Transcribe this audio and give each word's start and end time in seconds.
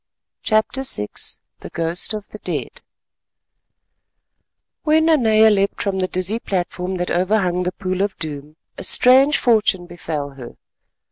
CHAPTER 0.41 0.81
VI 0.81 1.09
THE 1.59 1.69
GHOST 1.69 2.15
OF 2.15 2.29
THE 2.29 2.39
DEAD 2.39 2.81
When 4.81 5.05
Nanea 5.05 5.51
leapt 5.51 5.79
from 5.79 5.99
the 5.99 6.07
dizzy 6.07 6.39
platform 6.39 6.97
that 6.97 7.11
overhung 7.11 7.61
the 7.61 7.71
Pool 7.71 8.01
of 8.01 8.17
Doom, 8.17 8.55
a 8.79 8.83
strange 8.83 9.37
fortune 9.37 9.85
befell 9.85 10.31
her. 10.31 10.55